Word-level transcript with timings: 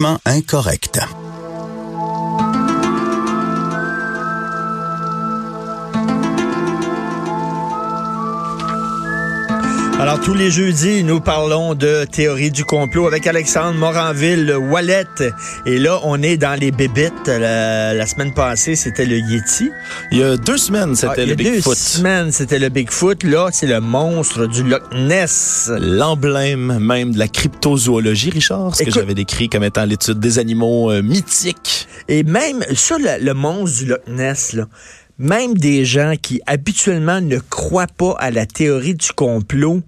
incorrect. 0.00 1.17
Alors, 10.00 10.20
tous 10.20 10.32
les 10.34 10.50
jeudis, 10.52 11.02
nous 11.02 11.20
parlons 11.20 11.74
de 11.74 12.04
théorie 12.04 12.52
du 12.52 12.64
complot 12.64 13.08
avec 13.08 13.26
Alexandre 13.26 13.76
Moranville, 13.76 14.54
Wallet. 14.56 15.04
Et 15.66 15.78
là, 15.78 15.98
on 16.04 16.22
est 16.22 16.36
dans 16.36 16.54
les 16.58 16.70
bébites. 16.70 17.26
La, 17.26 17.92
la 17.94 18.06
semaine 18.06 18.32
passée, 18.32 18.76
c'était 18.76 19.04
le 19.06 19.16
Yeti. 19.18 19.70
Il 20.12 20.18
y 20.18 20.22
a 20.22 20.36
deux 20.36 20.56
semaines, 20.56 20.92
Ah, 20.92 20.94
c'était 20.94 21.24
il 21.24 21.28
y 21.28 21.32
a 21.32 21.34
le 21.34 21.36
deux 21.44 21.50
Bigfoot. 21.56 21.76
semaines, 21.76 22.30
c'était 22.30 22.60
le 22.60 22.68
Bigfoot. 22.68 23.24
Là, 23.24 23.48
c'est 23.52 23.66
le 23.66 23.80
monstre 23.80 24.46
du 24.46 24.62
Loch 24.62 24.84
Ness. 24.94 25.68
L'emblème 25.80 26.78
même 26.78 27.12
de 27.12 27.18
la 27.18 27.26
cryptozoologie, 27.26 28.30
Richard, 28.30 28.76
ce 28.76 28.84
que 28.84 28.92
j'avais 28.92 29.14
décrit 29.14 29.48
comme 29.48 29.64
étant 29.64 29.84
l'étude 29.84 30.20
des 30.20 30.38
animaux 30.38 30.92
euh, 30.92 31.02
mythiques. 31.02 31.88
Et 32.06 32.22
même 32.22 32.62
sur 32.72 32.98
le, 33.00 33.22
le 33.22 33.34
monstre 33.34 33.78
du 33.80 33.86
Loch 33.86 34.06
Ness, 34.06 34.52
là, 34.52 34.66
même 35.18 35.54
des 35.54 35.84
gens 35.84 36.14
qui 36.20 36.40
habituellement 36.46 37.20
ne 37.20 37.38
croient 37.38 37.86
pas 37.86 38.14
à 38.18 38.30
la 38.30 38.46
théorie 38.46 38.94
du 38.94 39.12
complot, 39.12 39.82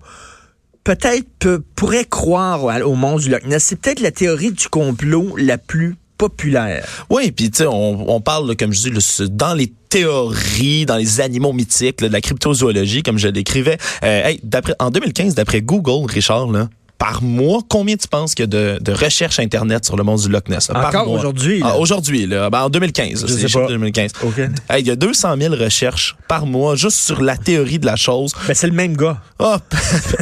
peut-être 0.84 1.26
peu- 1.38 1.62
pourraient 1.76 2.04
croire 2.04 2.64
au, 2.86 2.94
monstre 2.94 3.28
du 3.28 3.30
Loch. 3.30 3.42
C'est 3.58 3.80
peut-être 3.80 4.00
la 4.00 4.10
théorie 4.10 4.52
du 4.52 4.68
complot 4.68 5.36
la 5.36 5.58
plus 5.58 5.96
populaire. 6.18 6.86
Oui, 7.08 7.30
puis 7.30 7.50
tu 7.50 7.58
sais, 7.58 7.66
on, 7.66 8.20
parle, 8.20 8.54
comme 8.54 8.74
je 8.74 8.90
dis, 8.90 9.30
dans 9.30 9.54
les 9.54 9.72
théories, 9.88 10.84
dans 10.84 10.96
les 10.96 11.20
animaux 11.20 11.54
mythiques, 11.54 12.00
de 12.00 12.08
la 12.08 12.20
cryptozoologie, 12.20 13.02
comme 13.02 13.16
je 13.16 13.28
l'écrivais. 13.28 13.78
Euh, 14.04 14.26
hey, 14.26 14.40
d'après, 14.42 14.74
en 14.80 14.90
2015, 14.90 15.34
d'après 15.34 15.62
Google, 15.62 16.10
Richard, 16.12 16.48
là, 16.48 16.68
par 17.00 17.22
mois, 17.22 17.60
combien 17.66 17.96
tu 17.96 18.06
penses 18.06 18.34
qu'il 18.34 18.42
y 18.42 18.44
a 18.44 18.46
de, 18.46 18.78
de 18.78 18.92
recherches 18.92 19.38
Internet 19.38 19.86
sur 19.86 19.96
le 19.96 20.02
monde 20.02 20.20
du 20.20 20.28
Loch 20.28 20.46
Ness? 20.50 20.68
là, 20.68 20.86
Encore 20.86 21.10
aujourd'hui? 21.10 21.62
Ah, 21.64 21.78
aujourd'hui, 21.78 22.26
là. 22.26 22.50
Ben, 22.50 22.64
en 22.64 22.68
2015. 22.68 23.26
Je 23.26 23.32
c'est 23.32 23.48
sais 23.48 23.58
pas. 23.58 23.62
de 23.66 23.72
2015. 23.72 24.12
OK. 24.22 24.38
Hey, 24.68 24.82
il 24.82 24.86
y 24.86 24.90
a 24.90 24.96
200 24.96 25.34
000 25.40 25.54
recherches 25.54 26.14
par 26.28 26.44
mois 26.44 26.76
juste 26.76 26.98
sur 26.98 27.22
la 27.22 27.38
théorie 27.38 27.78
de 27.78 27.86
la 27.86 27.96
chose. 27.96 28.34
Ben, 28.46 28.52
c'est 28.52 28.66
le 28.66 28.74
même 28.74 28.98
gars. 28.98 29.18
Ah, 29.38 29.58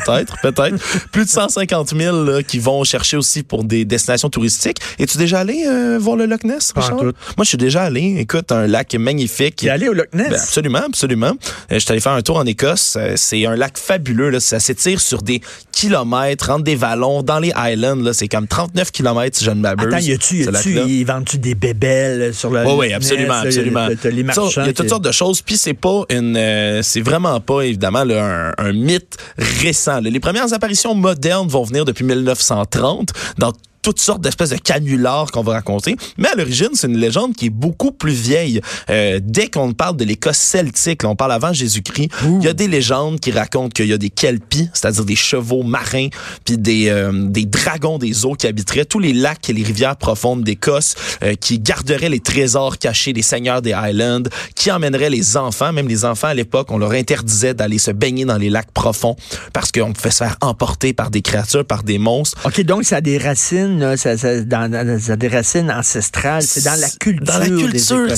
peut-être, 0.06 0.36
peut-être. 0.40 0.76
Plus 1.10 1.24
de 1.24 1.28
150 1.30 1.96
000 1.96 2.22
là, 2.22 2.42
qui 2.44 2.60
vont 2.60 2.84
chercher 2.84 3.16
aussi 3.16 3.42
pour 3.42 3.64
des 3.64 3.84
destinations 3.84 4.30
touristiques. 4.30 4.78
Es-tu 5.00 5.18
déjà 5.18 5.40
allé 5.40 5.64
euh, 5.66 5.98
voir 6.00 6.14
le 6.14 6.26
Loch 6.26 6.44
Ness, 6.44 6.72
Richard? 6.76 7.02
Moi, 7.02 7.12
je 7.40 7.44
suis 7.48 7.58
déjà 7.58 7.82
allé. 7.82 8.18
Écoute, 8.20 8.52
un 8.52 8.68
lac 8.68 8.94
magnifique. 8.94 9.56
Qui 9.56 9.66
est 9.66 9.70
allé 9.70 9.88
au 9.88 9.94
Loch 9.94 10.14
Ness? 10.14 10.28
Ben, 10.28 10.40
absolument, 10.40 10.82
absolument. 10.86 11.32
Euh, 11.32 11.34
je 11.70 11.78
suis 11.80 11.90
allé 11.90 12.00
faire 12.00 12.12
un 12.12 12.22
tour 12.22 12.36
en 12.36 12.46
Écosse. 12.46 12.94
Euh, 12.96 13.14
c'est 13.16 13.44
un 13.46 13.56
lac 13.56 13.76
fabuleux. 13.76 14.30
Là. 14.30 14.38
Ça 14.38 14.60
s'étire 14.60 15.00
sur 15.00 15.22
des 15.22 15.40
kilomètres, 15.72 16.50
entre 16.50 16.67
des 16.68 16.76
vallons, 16.76 17.22
dans 17.22 17.38
les 17.38 17.52
Highlands. 17.54 17.96
Là. 17.96 18.12
C'est 18.12 18.28
comme 18.28 18.46
39 18.46 18.90
kilomètres, 18.90 19.38
si 19.38 19.44
je 19.44 19.50
ne 19.50 19.60
m'abuse. 19.60 19.86
Attends, 19.86 19.98
y 20.04 20.12
a-tu, 20.12 20.44
y 20.44 21.00
ils 21.00 21.04
vendent-tu 21.04 21.38
des 21.38 21.54
bébelles 21.54 22.34
sur 22.34 22.50
le 22.50 22.64
Oui, 22.66 22.72
oui, 22.76 22.92
absolument, 22.92 23.34
là, 23.34 23.40
absolument. 23.40 23.86
y. 23.88 24.32
Il 24.56 24.66
y 24.66 24.68
a 24.68 24.72
toutes 24.72 24.88
sortes 24.88 25.04
de 25.04 25.12
choses. 25.12 25.40
Puis 25.40 25.56
c'est 25.56 25.74
pas 25.74 26.02
une, 26.10 26.36
euh, 26.36 26.82
c'est 26.82 27.00
vraiment 27.00 27.40
pas 27.40 27.62
évidemment 27.62 28.04
là, 28.04 28.52
un, 28.58 28.64
un 28.66 28.72
mythe 28.72 29.16
récent. 29.38 30.00
là. 30.00 30.10
Les 30.10 30.20
premières 30.20 30.52
apparitions 30.52 30.94
modernes 30.94 31.48
vont 31.48 31.64
venir 31.64 31.84
depuis 31.86 32.04
1930 32.04 33.08
dans 33.38 33.52
toutes 33.82 34.00
sortes 34.00 34.20
d'espèces 34.20 34.50
de 34.50 34.56
canulars 34.56 35.30
qu'on 35.30 35.42
va 35.42 35.54
raconter. 35.54 35.96
Mais 36.16 36.28
à 36.28 36.34
l'origine, 36.34 36.70
c'est 36.74 36.86
une 36.86 36.98
légende 36.98 37.34
qui 37.34 37.46
est 37.46 37.50
beaucoup 37.50 37.92
plus 37.92 38.12
vieille. 38.12 38.60
Euh, 38.90 39.20
dès 39.22 39.48
qu'on 39.48 39.72
parle 39.72 39.96
de 39.96 40.04
l'Écosse 40.04 40.38
celtique, 40.38 41.02
là, 41.02 41.10
on 41.10 41.16
parle 41.16 41.32
avant 41.32 41.52
Jésus-Christ, 41.52 42.10
il 42.24 42.44
y 42.44 42.48
a 42.48 42.52
des 42.52 42.68
légendes 42.68 43.20
qui 43.20 43.30
racontent 43.30 43.68
qu'il 43.68 43.86
y 43.86 43.92
a 43.92 43.98
des 43.98 44.10
kelpies, 44.10 44.68
c'est-à-dire 44.72 45.04
des 45.04 45.16
chevaux 45.16 45.62
marins, 45.62 46.08
puis 46.44 46.58
des, 46.58 46.88
euh, 46.88 47.12
des 47.28 47.44
dragons 47.44 47.98
des 47.98 48.24
eaux 48.24 48.34
qui 48.34 48.46
habiteraient 48.46 48.84
tous 48.84 48.98
les 48.98 49.12
lacs 49.12 49.48
et 49.48 49.52
les 49.52 49.62
rivières 49.62 49.96
profondes 49.96 50.44
d'Écosse, 50.44 50.94
euh, 51.22 51.34
qui 51.34 51.58
garderaient 51.58 52.08
les 52.08 52.20
trésors 52.20 52.78
cachés 52.78 53.12
des 53.12 53.22
seigneurs 53.22 53.62
des 53.62 53.72
Highlands, 53.72 54.24
qui 54.54 54.70
emmèneraient 54.70 55.10
les 55.10 55.36
enfants, 55.36 55.72
même 55.72 55.88
les 55.88 56.04
enfants 56.04 56.28
à 56.28 56.34
l'époque, 56.34 56.70
on 56.70 56.78
leur 56.78 56.92
interdisait 56.92 57.54
d'aller 57.54 57.78
se 57.78 57.90
baigner 57.90 58.24
dans 58.24 58.36
les 58.36 58.50
lacs 58.50 58.70
profonds 58.72 59.16
parce 59.52 59.72
qu'on 59.72 59.92
pouvait 59.92 60.10
se 60.10 60.18
faire 60.18 60.36
emporter 60.40 60.92
par 60.92 61.10
des 61.10 61.22
créatures, 61.22 61.64
par 61.64 61.82
des 61.82 61.98
monstres. 61.98 62.38
OK, 62.44 62.60
donc 62.62 62.84
ça 62.84 62.96
a 62.96 63.00
des 63.00 63.18
racines, 63.18 63.67
là, 63.78 63.96
ça, 63.96 64.16
ça- 64.16 64.40
dans, 64.42 64.70
dans- 64.70 64.98
ça 65.00 65.12
a 65.12 65.16
des 65.16 65.28
racines 65.28 65.70
ancestrales. 65.70 66.42
C'est 66.42 66.64
dans 66.64 66.80
la 66.80 66.88
culture. 66.88 67.24
Dans 67.26 67.38
la 67.38 67.48
culture, 67.48 68.08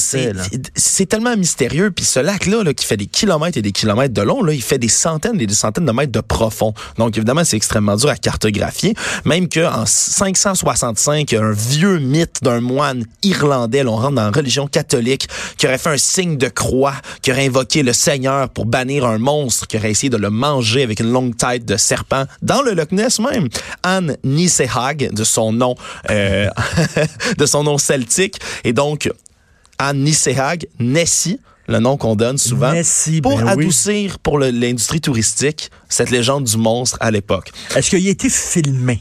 c'est 0.76 1.06
tellement 1.06 1.36
mystérieux. 1.36 1.90
Puis 1.90 2.04
ce 2.04 2.20
lac-là, 2.20 2.62
là, 2.62 2.74
qui 2.74 2.86
fait 2.86 2.96
des 2.96 3.06
kilomètres 3.06 3.58
et 3.58 3.62
des 3.62 3.72
kilomètres 3.72 4.14
de 4.14 4.22
long, 4.22 4.42
là, 4.42 4.52
il 4.52 4.62
fait 4.62 4.78
des 4.78 4.88
centaines 4.88 5.40
et 5.40 5.46
des 5.46 5.54
centaines 5.54 5.86
de 5.86 5.92
mètres 5.92 6.12
de 6.12 6.20
profond. 6.20 6.74
Donc 6.98 7.16
évidemment, 7.16 7.44
c'est 7.44 7.56
extrêmement 7.56 7.96
dur 7.96 8.08
à 8.10 8.16
cartographier. 8.16 8.94
Même 9.24 9.48
qu'en 9.48 9.84
565, 9.86 11.30
il 11.30 11.34
y 11.34 11.38
a 11.38 11.42
un 11.42 11.52
vieux 11.52 11.98
mythe 11.98 12.38
d'un 12.42 12.60
moine 12.60 13.04
irlandais, 13.22 13.82
là, 13.82 13.90
on 13.90 13.96
rentre 13.96 14.14
dans 14.16 14.24
la 14.24 14.30
religion 14.30 14.66
catholique, 14.66 15.28
qui 15.56 15.66
aurait 15.66 15.78
fait 15.78 15.90
un 15.90 15.96
signe 15.98 16.36
de 16.36 16.48
croix, 16.48 16.94
qui 17.22 17.32
aurait 17.32 17.46
invoqué 17.46 17.82
le 17.82 17.92
Seigneur 17.92 18.48
pour 18.50 18.66
bannir 18.66 19.06
un 19.06 19.18
monstre, 19.18 19.66
qui 19.66 19.76
aurait 19.76 19.90
essayé 19.90 20.10
de 20.10 20.16
le 20.16 20.30
manger 20.30 20.82
avec 20.82 21.00
une 21.00 21.10
longue 21.12 21.36
tête 21.36 21.64
de 21.64 21.76
serpent 21.76 22.24
dans 22.42 22.62
le 22.62 22.72
Loch 22.74 22.92
Ness 22.92 23.18
même. 23.20 23.48
Anne 23.82 24.16
Nisehag, 24.24 25.12
de 25.12 25.24
son 25.24 25.39
nom, 25.52 25.74
euh, 26.10 26.48
de 27.38 27.46
son 27.46 27.64
nom 27.64 27.78
celtique, 27.78 28.38
et 28.64 28.72
donc 28.72 29.10
Anne 29.78 30.04
Nisehag, 30.04 30.66
Nessie, 30.78 31.40
le 31.66 31.78
nom 31.78 31.96
qu'on 31.96 32.16
donne 32.16 32.38
souvent, 32.38 32.72
Nessie, 32.72 33.20
pour 33.20 33.38
ben 33.38 33.44
oui. 33.44 33.64
adoucir 33.64 34.18
pour 34.18 34.38
l'industrie 34.38 35.00
touristique 35.00 35.70
cette 35.88 36.10
légende 36.10 36.44
du 36.44 36.56
monstre 36.56 36.98
à 37.00 37.10
l'époque. 37.10 37.50
Est-ce 37.74 37.90
qu'il 37.90 38.06
a 38.06 38.10
été 38.10 38.28
filmé? 38.28 39.00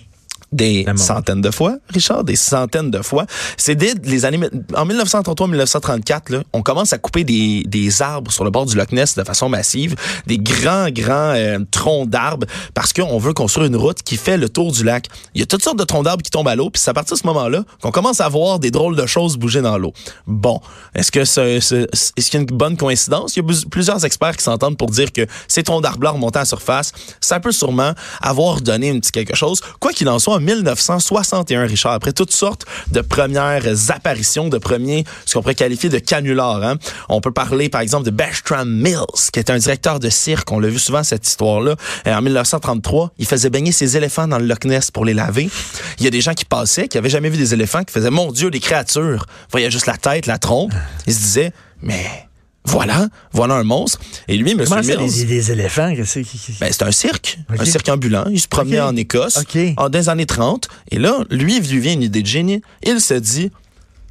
Des 0.52 0.84
centaines 0.98 1.42
de 1.42 1.52
fois, 1.52 1.78
Richard, 1.90 2.24
des 2.24 2.36
centaines 2.36 2.90
de 2.90 3.02
fois. 3.04 3.26
C'est 3.56 3.76
dès 3.76 3.94
les 4.04 4.26
années 4.26 4.40
en 4.76 4.86
1933-1934, 4.88 6.32
là, 6.32 6.44
on 6.54 6.62
commence 6.62 6.92
à 6.94 6.98
couper 6.98 7.24
des, 7.24 7.64
des 7.68 8.02
arbres 8.02 8.32
sur 8.32 8.44
le 8.44 8.50
bord 8.50 8.66
du 8.66 8.76
Loch 8.76 8.92
Ness 8.92 9.16
de 9.16 9.24
façon 9.24 9.50
massive, 9.50 9.96
des 10.28 10.38
grands 10.38 10.90
grands 10.90 11.34
euh, 11.36 11.60
troncs 11.72 12.10
d'arbres 12.10 12.48
parce 12.74 12.94
qu'on 12.94 13.18
veut 13.20 13.34
construire 13.34 13.68
une 13.68 13.76
route 13.76 14.02
qui 14.04 14.18
fait 14.18 14.38
le 14.38 14.50
tour 14.50 14.72
du 14.72 14.84
lac. 14.84 15.08
Il 15.36 15.40
y 15.40 15.44
a 15.44 15.46
toutes 15.46 15.64
sortes 15.64 15.78
de 15.80 15.84
troncs 15.84 16.04
d'arbres 16.06 16.24
qui 16.24 16.32
tombent 16.32 16.48
à 16.48 16.56
l'eau, 16.56 16.70
puis 16.70 16.82
c'est 16.82 16.90
à 16.90 16.94
partir 16.94 17.16
de 17.16 17.20
ce 17.22 17.28
moment-là 17.28 17.64
qu'on 17.82 17.92
commence 17.92 18.22
à 18.22 18.28
voir 18.30 18.60
des 18.60 18.72
drôles 18.72 18.96
de 18.96 19.06
choses 19.06 19.38
bouger 19.38 19.62
dans 19.62 19.78
l'eau. 19.78 19.94
Bon, 20.28 20.60
est-ce 20.96 21.12
que 21.12 21.26
ce- 21.26 21.60
ce- 21.60 21.88
est-ce 22.18 22.30
qu'il 22.32 22.40
y 22.40 22.44
a 22.44 22.46
une 22.50 22.58
bonne 22.58 22.78
coïncidence? 22.78 23.36
Il 23.36 23.44
y 23.46 23.48
a 23.48 23.54
plusieurs 23.70 24.04
experts 24.04 24.38
qui 24.38 24.44
s'entendent 24.44 24.78
pour 24.78 24.90
dire 24.90 25.12
que 25.12 25.26
ces 25.48 25.64
troncs 25.64 25.84
d'arbres 25.84 26.10
remontant 26.10 26.40
à 26.40 26.42
la 26.42 26.46
surface, 26.46 26.92
ça 27.22 27.40
peut 27.40 27.52
sûrement 27.52 27.94
avoir 28.22 28.62
donné 28.62 28.90
un 28.90 29.00
petit 29.00 29.12
quelque 29.12 29.36
chose. 29.36 29.62
Quoi 29.80 29.92
qu'il 29.94 30.10
en 30.10 30.18
soit, 30.20 30.39
en 30.40 30.42
1961, 30.42 31.66
Richard, 31.66 31.92
après 31.92 32.14
toutes 32.14 32.32
sortes 32.32 32.66
de 32.92 33.02
premières 33.02 33.66
apparitions, 33.90 34.48
de 34.48 34.58
premiers, 34.58 35.04
ce 35.26 35.34
qu'on 35.34 35.42
pourrait 35.42 35.54
qualifier 35.54 35.90
de 35.90 36.00
canulars, 36.00 36.64
hein, 36.64 36.78
on 37.10 37.20
peut 37.20 37.34
parler 37.34 37.68
par 37.68 37.82
exemple 37.82 38.06
de 38.06 38.12
Bertram 38.12 38.70
Mills, 38.70 39.32
qui 39.34 39.40
était 39.42 39.52
un 39.52 39.58
directeur 39.58 40.00
de 40.00 40.10
cirque. 40.10 40.50
On 40.54 40.60
l'a 40.60 40.70
vu 40.70 40.80
souvent 40.80 41.04
cette 41.04 41.28
histoire-là. 41.28 41.76
Euh, 42.08 42.14
En 42.14 42.22
1933, 42.22 43.12
il 43.18 43.26
faisait 43.26 43.50
baigner 43.50 43.74
ses 43.74 43.98
éléphants 43.98 44.30
dans 44.30 44.40
le 44.40 44.46
Loch 44.46 44.64
Ness 44.64 44.92
pour 44.92 45.04
les 45.04 45.14
laver. 45.14 45.50
Il 45.98 46.06
y 46.06 46.08
a 46.08 46.12
des 46.12 46.22
gens 46.22 46.34
qui 46.34 46.46
passaient, 46.46 46.88
qui 46.88 46.98
avaient 46.98 47.10
jamais 47.10 47.30
vu 47.30 47.38
des 47.38 47.54
éléphants, 47.54 47.84
qui 47.84 47.94
faisaient 47.94 48.10
mon 48.10 48.32
Dieu, 48.32 48.50
des 48.50 48.62
créatures. 48.62 49.26
Voyaient 49.52 49.72
juste 49.72 49.88
la 49.88 49.98
tête, 49.98 50.26
la 50.26 50.38
trompe. 50.38 50.72
Ils 51.06 51.14
se 51.14 51.20
disaient, 51.20 51.52
mais 51.82 52.29
voilà, 52.72 53.08
voilà 53.34 53.56
un 53.56 53.64
monstre. 53.64 54.00
Et 54.28 54.38
lui, 54.38 54.52
M. 54.52 54.64
Comment 54.68 54.82
Mills. 54.82 55.12
des, 55.14 55.26
des 55.26 55.52
éléphants? 55.52 55.94
qu'est-ce 55.96 56.20
qui- 56.20 56.38
qui- 56.38 56.54
Ben, 56.60 56.70
c'est 56.72 56.84
un 56.84 56.92
cirque, 56.92 57.40
un 57.50 57.66
cirque 57.66 57.90
ambulant. 57.90 58.26
Il 58.32 58.40
se 58.40 58.48
promenait 58.48 58.80
en 58.82 58.96
Écosse 58.96 59.38
en, 59.78 59.90
dans 59.90 59.98
les 60.00 60.10
années 60.10 60.26
30. 60.26 60.68
Et 60.92 61.00
là, 61.00 61.24
lui, 61.30 61.58
il 61.58 61.70
lui 61.72 61.80
vient 61.80 61.94
une 61.94 62.04
idée 62.04 62.22
de 62.22 62.28
génie. 62.28 62.62
Il 62.84 63.02
se 63.02 63.14
dit, 63.14 63.52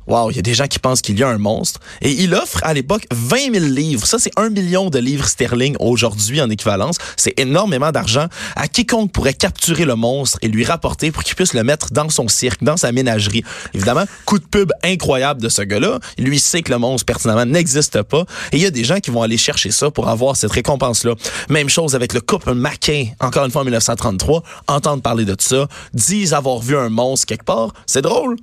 Wow, 0.08 0.30
il 0.30 0.36
y 0.36 0.38
a 0.38 0.42
des 0.42 0.54
gens 0.54 0.66
qui 0.66 0.78
pensent 0.78 1.02
qu'il 1.02 1.18
y 1.18 1.22
a 1.22 1.28
un 1.28 1.36
monstre. 1.36 1.80
Et 2.00 2.10
il 2.10 2.34
offre 2.34 2.60
à 2.62 2.72
l'époque 2.72 3.06
20 3.10 3.52
000 3.52 3.66
livres. 3.66 4.06
Ça, 4.06 4.18
c'est 4.18 4.30
un 4.36 4.48
million 4.48 4.88
de 4.88 4.98
livres 4.98 5.28
sterling 5.28 5.76
aujourd'hui 5.80 6.40
en 6.40 6.48
équivalence. 6.48 6.96
C'est 7.18 7.38
énormément 7.38 7.92
d'argent 7.92 8.26
à 8.56 8.68
quiconque 8.68 9.12
pourrait 9.12 9.34
capturer 9.34 9.84
le 9.84 9.96
monstre 9.96 10.38
et 10.40 10.48
lui 10.48 10.64
rapporter 10.64 11.10
pour 11.10 11.24
qu'il 11.24 11.36
puisse 11.36 11.52
le 11.52 11.62
mettre 11.62 11.92
dans 11.92 12.08
son 12.08 12.26
cirque, 12.26 12.64
dans 12.64 12.78
sa 12.78 12.90
ménagerie. 12.90 13.44
Évidemment, 13.74 14.04
coup 14.24 14.38
de 14.38 14.46
pub 14.46 14.72
incroyable 14.82 15.42
de 15.42 15.50
ce 15.50 15.60
gars-là. 15.60 15.98
Lui 16.16 16.38
sait 16.38 16.62
que 16.62 16.72
le 16.72 16.78
monstre, 16.78 17.04
pertinemment, 17.04 17.44
n'existe 17.44 18.00
pas. 18.00 18.24
Et 18.52 18.56
il 18.56 18.62
y 18.62 18.66
a 18.66 18.70
des 18.70 18.84
gens 18.84 19.00
qui 19.00 19.10
vont 19.10 19.20
aller 19.20 19.36
chercher 19.36 19.70
ça 19.70 19.90
pour 19.90 20.08
avoir 20.08 20.36
cette 20.36 20.52
récompense-là. 20.52 21.16
Même 21.50 21.68
chose 21.68 21.94
avec 21.94 22.14
le 22.14 22.22
couple 22.22 22.54
Mackay, 22.54 23.14
encore 23.20 23.44
une 23.44 23.50
fois 23.50 23.60
en 23.60 23.64
1933. 23.64 24.42
Entendre 24.68 25.02
parler 25.02 25.26
de 25.26 25.36
ça, 25.38 25.68
disent 25.92 26.32
avoir 26.32 26.60
vu 26.60 26.78
un 26.78 26.88
monstre 26.88 27.26
quelque 27.26 27.44
part. 27.44 27.74
C'est 27.84 28.00
drôle. 28.00 28.36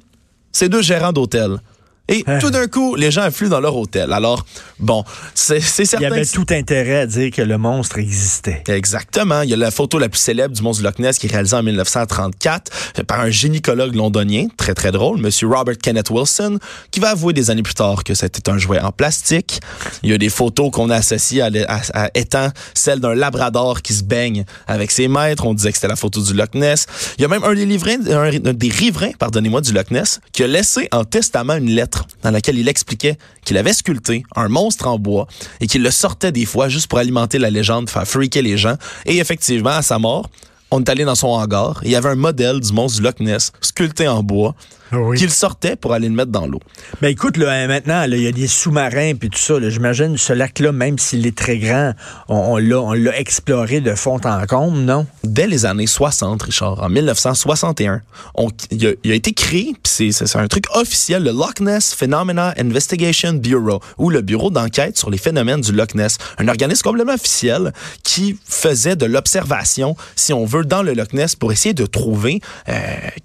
C'est 0.57 0.69
deux 0.69 0.81
gérants 0.81 1.11
d'hôtel. 1.11 1.59
Et 2.07 2.23
Hein. 2.27 2.37
tout 2.39 2.51
d'un 2.51 2.67
coup, 2.67 2.95
les 2.95 3.09
gens 3.11 3.21
affluent 3.23 3.49
dans 3.49 3.59
leur 3.59 3.75
hôtel. 3.75 4.13
Alors, 4.13 4.45
bon, 4.79 5.03
c'est 5.33 5.59
c'est 5.59 5.83
Il 5.83 5.85
y 5.85 5.87
certain. 5.89 6.05
avait 6.11 6.21
que- 6.25 6.31
tout 6.31 6.45
intérêt 6.51 6.99
à 6.99 7.07
dire 7.07 7.31
que 7.31 7.41
le 7.41 7.57
monstre 7.57 7.97
existait. 7.97 8.63
Exactement. 8.67 9.41
Il 9.41 9.49
y 9.49 9.53
a 9.53 9.57
la 9.57 9.71
photo 9.71 9.97
la 9.97 10.07
plus 10.09 10.19
célèbre 10.19 10.53
du 10.55 10.61
monstre 10.61 10.81
du 10.81 10.87
Loch 10.87 10.99
Ness 10.99 11.17
qui 11.17 11.25
est 11.27 11.31
réalisée 11.31 11.55
en 11.55 11.63
1934 11.63 12.71
par 13.07 13.21
un 13.21 13.29
gynécologue 13.29 13.95
londonien, 13.95 14.47
très 14.57 14.73
très 14.73 14.91
drôle, 14.91 15.19
Monsieur 15.19 15.47
Robert 15.47 15.77
Kenneth 15.77 16.09
Wilson, 16.09 16.59
qui 16.91 16.99
va 16.99 17.09
avouer 17.09 17.33
des 17.33 17.49
années 17.49 17.63
plus 17.63 17.73
tard 17.73 18.03
que 18.03 18.13
c'était 18.13 18.49
un 18.49 18.57
jouet 18.57 18.79
en 18.79 18.91
plastique. 18.91 19.59
Il 20.03 20.09
y 20.09 20.13
a 20.13 20.17
des 20.17 20.29
photos 20.29 20.69
qu'on 20.71 20.89
a 20.89 20.95
associées 20.97 21.41
à, 21.41 21.49
à- 21.67 22.05
à 22.05 22.09
étant 22.13 22.49
celle 22.73 22.99
d'un 22.99 23.15
labrador 23.15 23.81
qui 23.81 23.93
se 23.93 24.03
baigne 24.03 24.45
avec 24.67 24.91
ses 24.91 25.07
maîtres. 25.07 25.45
On 25.45 25.53
disait 25.53 25.69
que 25.71 25.77
c'était 25.77 25.87
la 25.87 25.95
photo 25.95 26.21
du 26.21 26.33
Loch 26.33 26.53
Ness. 26.53 26.85
Il 27.17 27.21
y 27.21 27.25
a 27.25 27.27
même 27.27 27.43
un 27.43 27.53
des, 27.53 27.65
livrins, 27.65 27.97
un, 28.09 28.29
un 28.49 28.53
des 28.53 28.69
riverains, 28.69 29.11
pardonnez-moi, 29.17 29.61
du 29.61 29.71
Loch 29.73 29.89
Ness, 29.91 30.19
qui 30.31 30.43
a 30.43 30.47
laissé 30.47 30.87
en 30.91 31.03
testament 31.03 31.55
une 31.55 31.69
lettre 31.71 31.94
dans 32.23 32.31
laquelle 32.31 32.57
il 32.57 32.67
expliquait 32.67 33.17
qu'il 33.43 33.57
avait 33.57 33.73
sculpté 33.73 34.23
un 34.35 34.49
monstre 34.49 34.87
en 34.87 34.97
bois 34.97 35.27
et 35.59 35.67
qu'il 35.67 35.83
le 35.83 35.91
sortait 35.91 36.31
des 36.31 36.45
fois 36.45 36.69
juste 36.69 36.87
pour 36.87 36.99
alimenter 36.99 37.37
la 37.37 37.49
légende, 37.49 37.89
faire 37.89 38.07
freaker 38.07 38.41
les 38.41 38.57
gens. 38.57 38.75
Et 39.05 39.17
effectivement, 39.17 39.69
à 39.71 39.81
sa 39.81 39.99
mort, 39.99 40.29
on 40.71 40.81
est 40.81 40.89
allé 40.89 41.05
dans 41.05 41.15
son 41.15 41.27
hangar. 41.27 41.81
et 41.83 41.87
Il 41.87 41.91
y 41.91 41.95
avait 41.95 42.09
un 42.09 42.15
modèle 42.15 42.59
du 42.59 42.73
monstre 42.73 43.01
Loch 43.01 43.19
Ness 43.19 43.51
sculpté 43.61 44.07
en 44.07 44.23
bois 44.23 44.55
Oui. 44.97 45.17
qu'il 45.17 45.29
sortait 45.29 45.75
pour 45.75 45.93
aller 45.93 46.07
le 46.09 46.15
mettre 46.15 46.31
dans 46.31 46.47
l'eau. 46.47 46.59
Ben 47.01 47.09
écoute, 47.09 47.37
là, 47.37 47.51
hein, 47.51 47.67
maintenant, 47.67 48.01
là, 48.05 48.07
il 48.15 48.21
y 48.21 48.27
a 48.27 48.31
des 48.31 48.47
sous-marins 48.47 49.13
puis 49.15 49.29
tout 49.29 49.39
ça. 49.39 49.55
J'imagine 49.69 50.17
ce 50.17 50.33
lac-là, 50.33 50.71
même 50.71 50.97
s'il 50.99 51.25
est 51.27 51.37
très 51.37 51.57
grand, 51.57 51.93
on, 52.29 52.57
on 52.57 52.93
l'a, 52.93 53.19
exploré 53.19 53.81
de 53.81 53.95
fond 53.95 54.19
en 54.23 54.45
comble, 54.45 54.79
non? 54.79 55.05
Dès 55.23 55.47
les 55.47 55.65
années 55.65 55.87
60, 55.87 56.43
Richard, 56.43 56.83
en 56.83 56.89
1961, 56.89 58.01
on- 58.35 58.49
il, 58.71 58.87
a, 58.87 59.15
été 59.15 59.33
créé, 59.33 59.73
puis 59.81 60.11
c'est 60.13 60.35
un 60.35 60.47
truc 60.47 60.65
officiel, 60.73 61.23
le 61.23 61.31
Loch 61.31 61.59
Ness 61.59 61.93
Phenomena 61.93 62.53
Investigation 62.57 63.33
Bureau, 63.33 63.81
ou 63.97 64.09
le 64.09 64.21
Bureau 64.21 64.49
d'enquête 64.49 64.97
sur 64.97 65.09
les 65.09 65.17
phénomènes 65.17 65.61
du 65.61 65.71
Loch 65.71 65.95
Ness. 65.95 66.17
Un 66.37 66.47
organisme 66.47 66.81
complètement 66.83 67.13
officiel 67.13 67.73
qui 68.03 68.37
faisait 68.47 68.95
de 68.95 69.05
l'observation, 69.05 69.95
si 70.15 70.33
on 70.33 70.45
veut, 70.45 70.65
dans 70.65 70.83
le 70.83 70.93
Loch 70.93 71.13
Ness 71.13 71.35
pour 71.35 71.51
essayer 71.51 71.73
de 71.73 71.85
trouver 71.85 72.41
euh, 72.69 72.73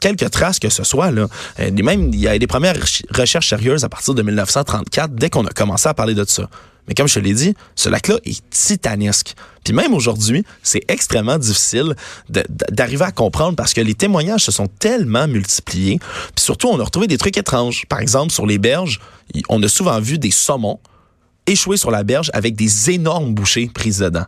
quelques 0.00 0.30
traces 0.30 0.58
que 0.58 0.68
ce 0.68 0.84
soit. 0.84 1.10
Là. 1.10 1.26
Euh, 1.60 1.70
même, 1.82 2.10
il 2.12 2.20
y 2.20 2.28
a 2.28 2.38
des 2.38 2.46
premières 2.46 2.76
rech- 2.76 3.04
recherches 3.14 3.48
sérieuses 3.50 3.84
à 3.84 3.88
partir 3.88 4.14
de 4.14 4.22
1934, 4.22 5.14
dès 5.14 5.30
qu'on 5.30 5.46
a 5.46 5.50
commencé 5.50 5.88
à 5.88 5.94
parler 5.94 6.14
de 6.14 6.24
ça. 6.24 6.48
Mais 6.88 6.94
comme 6.94 7.06
je 7.06 7.14
te 7.14 7.18
l'ai 7.20 7.34
dit, 7.34 7.54
ce 7.76 7.88
lac-là 7.88 8.16
est 8.24 8.42
titanesque. 8.50 9.34
Puis 9.64 9.72
même 9.74 9.94
aujourd'hui, 9.94 10.44
c'est 10.62 10.82
extrêmement 10.88 11.38
difficile 11.38 11.94
d'arriver 12.28 13.04
à 13.04 13.12
comprendre 13.12 13.54
parce 13.54 13.74
que 13.74 13.80
les 13.80 13.94
témoignages 13.94 14.44
se 14.44 14.50
sont 14.50 14.66
tellement 14.66 15.28
multipliés. 15.28 15.98
Puis 16.34 16.44
surtout, 16.44 16.68
on 16.68 16.80
a 16.80 16.84
retrouvé 16.84 17.06
des 17.06 17.18
trucs 17.18 17.36
étranges. 17.36 17.84
Par 17.88 18.00
exemple, 18.00 18.32
sur 18.32 18.46
les 18.46 18.58
berges, 18.58 18.98
on 19.48 19.62
a 19.62 19.68
souvent 19.68 20.00
vu 20.00 20.18
des 20.18 20.30
saumons 20.32 20.80
échouer 21.46 21.76
sur 21.76 21.90
la 21.90 22.02
berge 22.02 22.30
avec 22.32 22.56
des 22.56 22.90
énormes 22.90 23.34
bouchées 23.34 23.70
prises 23.72 23.98
dedans. 23.98 24.24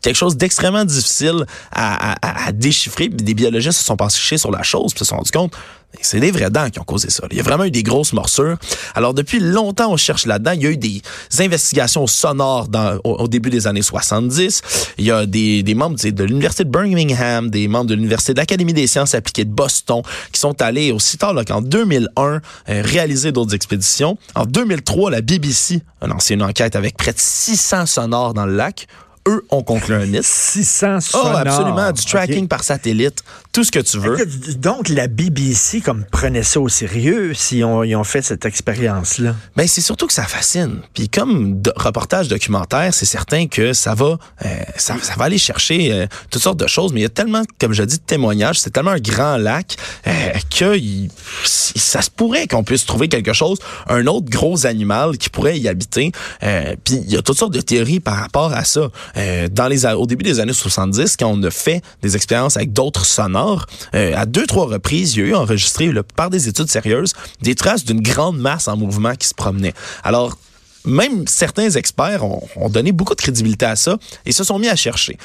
Quelque 0.00 0.16
chose 0.16 0.36
d'extrêmement 0.36 0.84
difficile 0.84 1.46
à, 1.70 2.52
déchiffrer. 2.52 3.08
Des 3.08 3.34
biologistes 3.34 3.78
se 3.78 3.84
sont 3.84 3.96
penchés 3.96 4.38
sur 4.38 4.50
la 4.50 4.62
chose 4.62 4.92
puis 4.92 5.00
se 5.00 5.04
sont 5.04 5.16
rendus 5.16 5.30
compte 5.30 5.54
c'est 6.00 6.20
des 6.20 6.30
vraies 6.30 6.50
dents 6.50 6.70
qui 6.70 6.80
ont 6.80 6.84
causé 6.84 7.10
ça. 7.10 7.24
Il 7.30 7.36
y 7.36 7.40
a 7.40 7.42
vraiment 7.42 7.64
eu 7.64 7.70
des 7.70 7.82
grosses 7.82 8.12
morsures. 8.12 8.56
Alors 8.94 9.14
depuis 9.14 9.40
longtemps, 9.40 9.92
on 9.92 9.96
cherche 9.96 10.26
là-dedans. 10.26 10.52
Il 10.52 10.62
y 10.62 10.66
a 10.66 10.70
eu 10.70 10.76
des 10.76 11.02
investigations 11.38 12.06
sonores 12.06 12.68
au, 13.04 13.28
début 13.28 13.50
des 13.50 13.66
années 13.66 13.82
70. 13.82 14.62
Il 14.98 15.04
y 15.04 15.10
a 15.10 15.26
des, 15.26 15.62
membres 15.74 15.96
de 16.02 16.24
l'Université 16.24 16.64
de 16.64 16.70
Birmingham, 16.70 17.50
des 17.50 17.68
membres 17.68 17.86
de 17.86 17.94
l'Université 17.94 18.34
de 18.34 18.72
des 18.72 18.86
sciences 18.86 19.14
appliquées 19.14 19.44
de 19.44 19.50
Boston 19.50 20.02
qui 20.32 20.40
sont 20.40 20.60
allés 20.62 20.92
aussi 20.92 21.18
tard 21.18 21.34
qu'en 21.46 21.60
2001 21.60 22.22
euh, 22.22 22.40
réaliser 22.66 23.32
d'autres 23.32 23.54
expéditions. 23.54 24.16
En 24.34 24.44
2003, 24.44 25.10
la 25.10 25.20
BBC 25.20 25.82
a 26.00 26.06
lancé 26.06 26.34
une 26.34 26.42
enquête 26.42 26.76
avec 26.76 26.96
près 26.96 27.12
de 27.12 27.18
600 27.18 27.86
sonores 27.86 28.34
dans 28.34 28.46
le 28.46 28.54
lac. 28.54 28.86
Eux 29.28 29.44
ont 29.50 29.62
conclu 29.62 29.94
un 29.94 30.04
mythe. 30.06 30.24
600 30.24 30.96
Oh, 30.96 31.00
sonores. 31.00 31.36
absolument. 31.36 31.92
Du 31.92 32.04
tracking 32.04 32.48
par 32.48 32.64
satellite, 32.64 33.22
tout 33.52 33.62
ce 33.62 33.70
que 33.70 33.78
tu 33.78 33.98
veux. 33.98 34.16
Donc, 34.56 34.88
la 34.88 35.06
BBC, 35.06 35.80
comme 35.80 36.04
prenait 36.10 36.42
ça 36.42 36.58
au 36.60 36.68
sérieux 36.68 37.32
si 37.34 37.62
on, 37.62 37.84
ils 37.84 37.94
ont 37.94 38.02
fait 38.02 38.22
cette 38.22 38.44
expérience-là? 38.46 39.36
Ben 39.56 39.68
c'est 39.68 39.80
surtout 39.80 40.08
que 40.08 40.12
ça 40.12 40.24
fascine. 40.24 40.80
Puis 40.94 41.08
comme 41.08 41.62
reportage 41.76 42.26
documentaire, 42.26 42.92
c'est 42.92 43.06
certain 43.06 43.46
que 43.46 43.72
ça 43.72 43.94
va, 43.94 44.18
euh, 44.44 44.48
ça, 44.76 44.96
ça 45.00 45.14
va 45.16 45.26
aller 45.26 45.38
chercher 45.38 45.92
euh, 45.92 46.06
toutes 46.30 46.42
sortes 46.42 46.58
de 46.58 46.66
choses. 46.66 46.92
Mais 46.92 47.00
il 47.00 47.04
y 47.04 47.06
a 47.06 47.10
tellement, 47.10 47.42
comme 47.60 47.74
je 47.74 47.84
dis, 47.84 47.98
de 47.98 48.02
témoignages. 48.02 48.58
C'est 48.58 48.70
tellement 48.70 48.90
un 48.92 48.98
grand 49.00 49.36
lac 49.36 49.76
euh, 50.08 50.10
que 50.50 50.76
il- 50.76 51.10
ça 51.44 52.02
se 52.02 52.10
pourrait 52.10 52.46
qu'on 52.48 52.64
puisse 52.64 52.86
trouver 52.86 53.08
quelque 53.08 53.32
chose, 53.32 53.58
un 53.88 54.06
autre 54.06 54.28
gros 54.30 54.66
animal 54.66 55.16
qui 55.18 55.28
pourrait 55.28 55.58
y 55.60 55.68
habiter. 55.68 56.10
Euh, 56.42 56.74
puis 56.82 56.94
il 57.06 57.12
y 57.12 57.16
a 57.16 57.22
toutes 57.22 57.38
sortes 57.38 57.52
de 57.54 57.60
théories 57.60 58.00
par 58.00 58.16
rapport 58.16 58.52
à 58.52 58.64
ça. 58.64 58.88
Euh, 59.16 59.48
dans 59.50 59.68
les 59.68 59.86
au 59.86 60.06
début 60.06 60.24
des 60.24 60.40
années 60.40 60.52
70, 60.52 61.16
quand 61.16 61.28
on 61.28 61.42
a 61.42 61.50
fait 61.50 61.82
des 62.02 62.16
expériences 62.16 62.56
avec 62.56 62.72
d'autres 62.72 63.04
sonores, 63.04 63.66
euh, 63.94 64.14
à 64.16 64.26
deux 64.26 64.46
trois 64.46 64.66
reprises, 64.66 65.14
il 65.14 65.20
y 65.20 65.22
a 65.24 65.26
eu 65.28 65.34
enregistré 65.34 65.90
par 66.16 66.30
des 66.30 66.48
études 66.48 66.68
sérieuses 66.68 67.12
des 67.40 67.54
traces 67.54 67.84
d'une 67.84 68.00
grande 68.00 68.38
masse 68.38 68.68
en 68.68 68.76
mouvement 68.76 69.14
qui 69.14 69.26
se 69.26 69.34
promenait. 69.34 69.74
Alors 70.04 70.38
même 70.84 71.26
certains 71.26 71.70
experts 71.70 72.24
ont, 72.24 72.42
ont 72.56 72.68
donné 72.68 72.92
beaucoup 72.92 73.14
de 73.14 73.20
crédibilité 73.20 73.66
à 73.66 73.76
ça 73.76 73.98
et 74.26 74.32
se 74.32 74.44
sont 74.44 74.58
mis 74.58 74.68
à 74.68 74.76
chercher. 74.76 75.16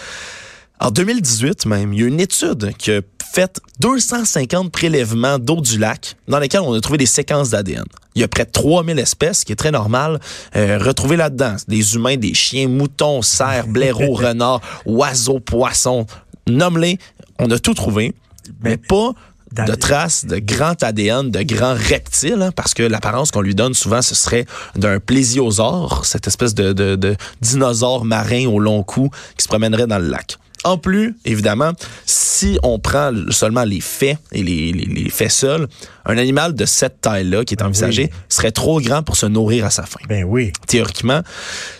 En 0.79 0.91
2018 0.91 1.65
même, 1.65 1.93
il 1.93 2.01
y 2.01 2.03
a 2.03 2.07
une 2.07 2.19
étude 2.19 2.73
qui 2.77 2.91
a 2.91 3.01
fait 3.33 3.59
250 3.79 4.71
prélèvements 4.71 5.39
d'eau 5.39 5.59
du 5.59 5.79
lac 5.79 6.15
dans 6.27 6.39
lesquels 6.39 6.61
on 6.61 6.73
a 6.73 6.81
trouvé 6.81 6.99
des 6.99 7.07
séquences 7.07 7.49
d'ADN. 7.49 7.83
Il 8.15 8.21
y 8.21 8.23
a 8.23 8.27
près 8.27 8.45
de 8.45 8.51
3000 8.51 8.97
espèces, 8.99 9.39
ce 9.39 9.45
qui 9.45 9.51
est 9.51 9.57
très 9.57 9.71
normal, 9.71 10.19
euh, 10.55 10.77
retrouvées 10.77 11.17
là-dedans. 11.17 11.55
Des 11.67 11.95
humains, 11.95 12.17
des 12.17 12.33
chiens, 12.33 12.67
moutons, 12.67 13.21
cerfs, 13.21 13.67
blaireaux, 13.67 14.13
renards, 14.15 14.61
oiseaux, 14.85 15.39
poissons. 15.39 16.05
Nomme-les, 16.47 16.99
on 17.39 17.49
a 17.49 17.59
tout 17.59 17.73
trouvé, 17.73 18.13
mais 18.61 18.77
pas 18.77 19.11
de 19.51 19.75
traces 19.75 20.25
de 20.25 20.39
grand 20.39 20.81
ADN, 20.83 21.31
de 21.31 21.41
grands 21.41 21.75
reptiles, 21.75 22.41
hein, 22.41 22.51
parce 22.55 22.73
que 22.73 22.83
l'apparence 22.83 23.31
qu'on 23.31 23.41
lui 23.41 23.55
donne 23.55 23.73
souvent, 23.73 24.01
ce 24.01 24.13
serait 24.13 24.45
d'un 24.75 24.99
plésiosaure, 24.99 26.05
cette 26.05 26.27
espèce 26.27 26.53
de, 26.53 26.73
de, 26.73 26.95
de 26.95 27.15
dinosaure 27.41 28.05
marin 28.05 28.45
au 28.47 28.59
long 28.59 28.83
cou 28.83 29.09
qui 29.37 29.43
se 29.43 29.47
promènerait 29.47 29.87
dans 29.87 29.99
le 29.99 30.07
lac. 30.07 30.37
En 30.63 30.77
plus, 30.77 31.15
évidemment, 31.25 31.71
si 32.05 32.59
on 32.63 32.79
prend 32.79 33.11
seulement 33.29 33.63
les 33.63 33.79
faits 33.81 34.17
et 34.31 34.43
les, 34.43 34.71
les, 34.71 34.85
les 34.85 35.09
faits 35.09 35.31
seuls, 35.31 35.67
un 36.05 36.17
animal 36.17 36.55
de 36.55 36.65
cette 36.65 37.01
taille-là 37.01 37.43
qui 37.45 37.53
est 37.53 37.61
envisagé 37.63 38.09
serait 38.29 38.51
trop 38.51 38.79
grand 38.81 39.03
pour 39.03 39.15
se 39.17 39.25
nourrir 39.25 39.65
à 39.65 39.69
sa 39.69 39.83
faim 39.83 39.99
Ben 40.07 40.23
oui. 40.23 40.51
théoriquement. 40.67 41.21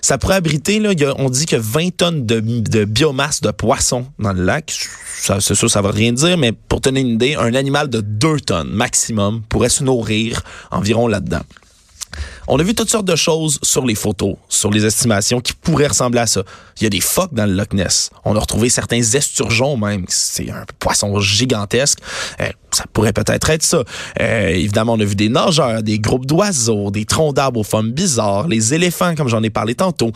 Ça 0.01 0.18
pourrait 0.18 0.35
abriter, 0.35 0.79
là, 0.79 0.91
il 0.94 1.00
y 1.00 1.06
a- 1.06 1.13
on 1.18 1.29
dit 1.29 1.45
que 1.45 1.56
20 1.56 1.95
tonnes 1.95 2.25
de, 2.25 2.39
de 2.39 2.85
biomasse 2.85 3.41
de 3.41 3.51
poissons 3.51 4.06
dans 4.19 4.33
le 4.33 4.44
lac. 4.44 4.74
Ça, 5.21 5.39
c'est 5.41 5.56
sûr, 5.56 5.69
ça 5.69 5.81
va 5.81 5.91
rien 5.91 6.12
dire, 6.13 6.38
mais 6.38 6.51
pour 6.51 6.81
te 6.81 6.89
donner 6.89 7.01
une 7.01 7.09
idée, 7.15 7.35
un 7.35 7.53
animal 7.56 7.89
de 7.89 8.01
2 8.01 8.39
tonnes 8.41 8.69
maximum 8.69 9.41
pourrait 9.50 9.69
se 9.69 9.83
nourrir 9.83 10.41
environ 10.71 11.07
là-dedans. 11.07 11.41
On 12.48 12.60
a 12.60 12.64
vu 12.64 12.74
toutes 12.74 12.90
sortes 12.90 13.06
de 13.06 13.16
choses 13.16 13.60
sur 13.62 13.86
les 13.86 13.96
photos, 13.96 14.36
sur 14.48 14.72
les 14.72 14.86
estimations 14.86 15.42
qui 15.42 15.54
pourraient 15.54 15.88
ressembler 15.88 16.19
à 16.19 16.28
ça. 16.28 16.44
Il 16.80 16.84
y 16.84 16.88
a 16.88 16.90
des 16.90 17.02
phoques 17.02 17.34
dans 17.34 17.46
le 17.46 17.54
Loch 17.54 17.74
Ness. 17.74 18.10
On 18.24 18.36
a 18.36 18.40
retrouvé 18.40 18.69
certains 18.69 19.02
esturgeons 19.02 19.78
même. 19.78 20.06
C'est 20.08 20.50
un 20.50 20.66
poisson 20.80 21.19
gigantesque. 21.19 22.00
Euh, 22.40 22.50
ça 22.72 22.86
pourrait 22.94 23.14
peut-être 23.14 23.50
être 23.50 23.64
ça. 23.64 23.84
Euh, 24.22 24.50
évidemment, 24.50 24.94
on 24.94 25.00
a 25.00 25.06
vu 25.06 25.16
des 25.16 25.30
nageurs, 25.30 25.84
des 25.84 26.00
groupes 26.00 26.25
d'oiseaux, 26.25 26.92
des 26.92 27.06
troncs 27.06 27.36
d'arbres 27.36 27.59
aux 27.59 27.64
formes 27.64 27.92
bizarres, 27.92 28.47
les 28.47 28.74
éléphants, 28.74 29.16
comme 29.16 29.28
j'en 29.28 29.44
ai 29.44 29.50
parlé 29.50 29.76
tantôt. 29.76 30.12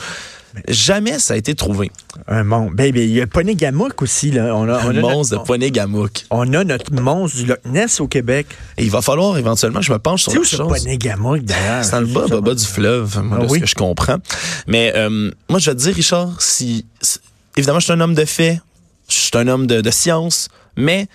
Jamais 0.68 1.18
ça 1.20 1.34
a 1.34 1.38
été 1.38 1.56
trouvé. 1.56 1.92
Un 2.28 2.44
monstre. 2.44 2.76
Ben, 2.76 2.92
ben, 2.92 3.02
il 3.04 3.12
y 3.12 3.22
a 3.22 3.28
Ponégamouk 3.28 4.02
aussi. 4.02 4.32
Là. 4.32 4.56
On, 4.56 4.68
a, 4.68 4.86
on, 4.86 4.90
Un 4.90 4.98
a 4.98 5.02
monstre 5.02 5.34
notre, 5.34 5.44
de 5.44 5.48
poignée 5.48 5.72
gamouk. 5.72 6.26
on 6.30 6.54
a 6.54 6.64
notre 6.64 6.94
monstre 6.94 7.38
du 7.38 7.46
Loch 7.46 7.60
Ness 7.66 8.00
au 8.02 8.08
Québec. 8.08 8.48
Et 8.78 8.84
il 8.84 8.92
va 8.92 9.02
falloir 9.02 9.38
éventuellement 9.38 9.80
que 9.80 9.86
je 9.86 9.94
me 9.94 10.00
penche 10.00 10.24
sur 10.24 10.32
C'est 10.34 10.38
où 10.38 10.42
la 10.42 10.48
ce 10.48 10.56
chose. 10.58 10.68
Ponégamouk, 10.84 11.42
d'ailleurs? 11.44 11.84
C'est 11.86 11.92
dans 11.92 12.02
le 12.02 12.08
bas, 12.08 12.28
bas, 12.28 12.42
bas 12.42 12.54
du 12.56 12.66
fleuve, 12.66 13.20
moi, 13.24 13.38
Ah 13.42 13.46
de 13.46 13.50
oui? 13.52 13.60
ce 13.60 13.64
que 13.64 13.70
je 13.70 13.76
comprends. 13.76 14.18
Mais 14.68 14.92
euh, 14.96 15.32
moi, 15.50 15.60
je 15.60 15.70
vais 15.72 15.76
te 15.76 15.82
dire, 15.82 15.96
Richard, 15.96 16.42
si, 16.42 16.86
si- 17.02 17.20
évidemment, 17.58 17.80
je 17.80 17.86
suis 17.86 17.94
un 17.94 18.02
homme 18.02 18.16
de 18.16 18.26
fait, 18.26 18.60
je 19.10 19.16
suis 19.16 19.32
un 19.36 19.48
homme 19.48 19.68
de, 19.68 19.82
de 19.82 19.92
science, 19.92 20.50
mais 20.76 21.08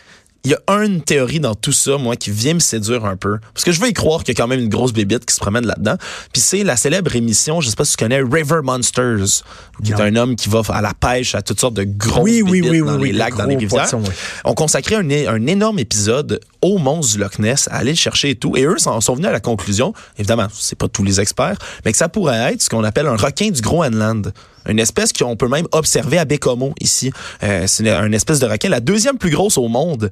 il 0.47 0.53
y 0.53 0.55
a 0.55 0.85
une 0.85 1.03
théorie 1.03 1.41
dans 1.41 1.57
tout 1.57 1.73
ça, 1.73 1.99
moi, 1.99 2.15
qui 2.15 2.31
vient 2.31 2.55
me 2.55 2.61
séduire 2.61 3.05
un 3.05 3.17
peu. 3.17 3.39
Parce 3.53 3.65
que 3.65 3.73
je 3.73 3.81
veux 3.81 3.89
y 3.89 3.93
croire 3.93 4.23
qu'il 4.23 4.33
y 4.33 4.41
a 4.41 4.41
quand 4.41 4.47
même 4.47 4.61
une 4.61 4.69
grosse 4.69 4.93
bébite 4.93 5.27
qui 5.27 5.35
se 5.35 5.41
promène 5.41 5.67
là-dedans. 5.67 5.97
Puis 6.33 6.41
c'est 6.41 6.63
la 6.63 6.77
célèbre 6.77 7.17
émission, 7.17 7.61
je 7.61 7.69
sais 7.69 7.75
pas 7.75 7.85
si 7.85 7.97
tu 7.97 8.05
connais, 8.05 8.21
River 8.23 8.61
Monsters, 8.63 9.43
qui 9.83 9.91
Non. 9.91 9.99
est 9.99 10.03
un 10.03 10.15
homme 10.15 10.37
qui 10.37 10.49
va 10.49 10.63
à 10.69 10.81
la 10.81 10.95
pêche 10.95 11.35
à 11.35 11.43
toutes 11.43 11.59
sortes 11.59 11.75
de 11.75 11.83
grosses 11.83 12.23
Oui, 12.23 12.43
oui, 12.43 12.61
bébites 12.63 12.71
oui, 12.71 12.79
dans 12.87 12.95
oui, 12.95 13.07
les 13.09 13.13
oui, 13.13 13.19
lacs, 13.19 13.37
dans 13.37 13.45
les 13.45 13.57
rivières. 13.57 13.71
poissons. 13.91 14.03
On 14.45 14.55
consacrait 14.55 14.95
un, 14.95 15.11
un 15.11 15.47
énorme 15.49 15.81
épisode 15.81 16.39
au 16.63 16.79
monstre 16.79 17.15
du 17.17 17.19
Loch 17.21 17.41
Ness, 17.41 17.67
à 17.73 17.79
aller 17.79 17.91
le 17.91 17.97
chercher 17.97 18.31
et 18.31 18.35
tout. 18.37 18.57
Et 18.57 18.63
eux 18.67 18.79
sont, 18.79 19.01
sont 19.01 19.15
venus 19.15 19.29
à 19.29 19.33
la 19.33 19.41
conclusion, 19.41 19.95
évidemment, 20.17 20.47
c'est 20.53 20.79
pas 20.79 20.87
tous 20.87 21.03
les 21.03 21.21
experts, 21.21 21.57
mais 21.85 21.91
que 21.91 21.99
ça 21.99 22.09
pourrait 22.09 22.53
être 22.53 22.63
ce 22.63 22.69
qu'on 22.71 22.85
appelle 22.85 23.09
un 23.09 23.17
requin 23.17 23.51
du 23.51 23.61
Groenland. 23.63 24.33
Une 24.69 24.79
espèce 24.79 25.13
qu'on 25.13 25.37
peut 25.37 25.49
même 25.49 25.67
observer 25.73 26.19
à 26.19 26.25
Bécomo 26.25 26.75
ici. 26.81 27.13
Euh, 27.43 27.65
c'est 27.67 27.89
une 27.89 28.15
espèce 28.15 28.39
de 28.39 28.47
requin, 28.47 28.69
la 28.69 28.81
deuxième 28.81 29.19
plus 29.19 29.31
grosse 29.31 29.59
au 29.59 29.69
monde 29.69 30.11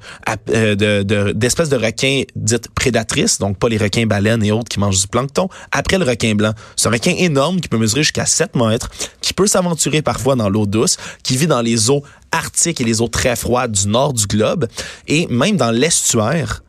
euh, 0.51 0.75
de, 0.75 1.33
d'espèces 1.33 1.69
de, 1.69 1.77
requins 1.77 2.23
dites 2.37 2.69
prédatrices, 2.75 3.39
donc 3.39 3.59
pas 3.59 3.69
les 3.69 3.77
requins 3.77 4.07
baleines 4.07 4.43
et 4.45 4.53
autres 4.53 4.69
qui 4.69 4.81
mangent 4.81 5.01
du 5.01 5.09
plancton, 5.09 5.49
après 5.73 5.99
le 5.99 6.05
requin 6.05 6.35
blanc. 6.35 6.53
C'est 6.77 6.89
un 6.89 6.93
requin 6.93 7.15
énorme 7.17 7.61
qui 7.61 7.69
peut 7.69 7.79
mesurer 7.79 8.03
jusqu'à 8.03 8.27
7 8.27 8.57
mètres, 8.57 8.91
qui 9.21 9.33
peut 9.33 9.47
s'aventurer 9.47 10.03
parfois 10.03 10.37
dans 10.37 10.49
l'eau 10.49 10.67
douce, 10.67 10.97
qui 11.23 11.37
vit 11.37 11.47
dans 11.47 11.63
les 11.63 11.91
eaux 11.91 12.03
arctiques 12.33 12.81
et 12.81 12.85
les 12.85 13.01
eaux 13.01 13.09
très 13.09 13.37
froides 13.37 13.73
du 13.73 13.89
nord 13.89 14.13
du 14.13 14.27
globe, 14.27 14.67
et 15.07 15.27
même 15.29 15.57
dans 15.57 15.71
l'estuaire 15.71 16.64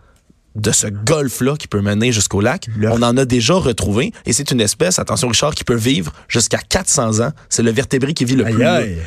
de 0.55 0.71
ce 0.71 0.87
golfe-là 0.87 1.55
qui 1.57 1.67
peut 1.67 1.81
mener 1.81 2.11
jusqu'au 2.11 2.41
lac. 2.41 2.67
On 2.81 3.01
en 3.01 3.17
a 3.17 3.25
déjà 3.25 3.55
retrouvé 3.55 4.11
et 4.25 4.33
c'est 4.33 4.51
une 4.51 4.61
espèce, 4.61 4.99
attention 4.99 5.27
Richard, 5.27 5.53
qui 5.53 5.63
peut 5.63 5.75
vivre 5.75 6.11
jusqu'à 6.27 6.57
400 6.57 7.19
ans. 7.19 7.31
C'est 7.49 7.63
le 7.63 7.71
vertébré 7.71 8.13
qui 8.13 8.25
vit 8.25 8.35
le 8.35 8.45
plus. 8.45 8.53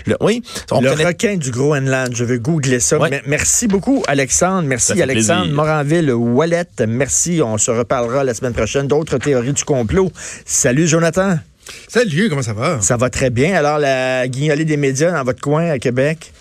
Le, 0.07 0.17
oui. 0.21 0.43
le 0.71 1.07
requin 1.07 1.37
du 1.37 1.51
Groenland. 1.51 2.15
Je 2.15 2.25
vais 2.25 2.39
googler 2.39 2.81
ça. 2.81 2.99
Merci 3.27 3.67
beaucoup, 3.67 4.03
Alexandre. 4.07 4.69
Merci, 4.69 5.01
Alexandre. 5.01 5.53
Moranville, 5.53 6.13
Wallet. 6.13 6.67
Merci. 6.87 7.41
On 7.43 7.59
se 7.59 7.71
reparlera 7.71 8.25
la 8.25 8.35
semaine 8.35 8.53
prochaine 8.55 8.87
d'autres 8.87 9.19
théories 9.19 9.53
du 9.53 9.65
complot. 9.65 10.13
Salut, 10.45 10.87
Jonathan. 10.87 11.39
Salut, 11.87 12.29
comment 12.29 12.43
ça 12.43 12.53
va? 12.53 12.81
Ça 12.81 12.97
va 12.97 13.11
très 13.11 13.31
bien. 13.31 13.55
Alors, 13.55 13.79
la 13.79 14.27
guignolée 14.29 14.65
des 14.65 14.77
médias 14.77 15.13
dans 15.13 15.25
votre 15.25 15.41
coin 15.41 15.71
à 15.71 15.79
Québec? 15.79 16.33